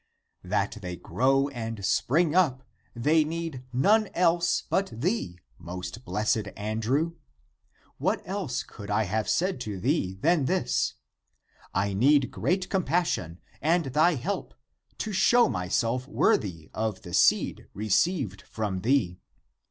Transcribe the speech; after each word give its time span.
That 0.43 0.79
they 0.81 0.95
grow 0.95 1.47
and 1.49 1.85
spring 1.85 2.33
up, 2.33 2.63
they 2.95 3.23
need 3.23 3.65
none 3.71 4.07
else 4.15 4.63
but 4.67 4.89
thee, 4.99 5.37
most 5.59 6.03
blessed 6.05 6.37
ACTS 6.37 6.47
OF 6.57 6.57
ANDREW 6.57 7.15
211 7.99 7.99
Andrew, 7.99 7.99
What 7.99 8.27
else 8.27 8.63
could 8.63 8.89
I 8.89 9.03
have 9.03 9.29
said 9.29 9.61
to 9.61 9.79
thee 9.79 10.15
than 10.15 10.45
this? 10.45 10.95
I 11.75 11.93
need 11.93 12.31
great 12.31 12.67
compassion 12.71 13.41
and 13.61 13.85
thy 13.93 14.15
help, 14.15 14.55
to 14.97 15.11
show 15.13 15.47
myself 15.47 16.07
worthy 16.07 16.71
of 16.73 17.03
the 17.03 17.13
seed 17.13 17.67
received 17.75 18.41
from 18.41 18.79
thee. 18.81 19.19